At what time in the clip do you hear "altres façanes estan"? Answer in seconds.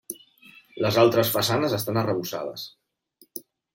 1.01-2.01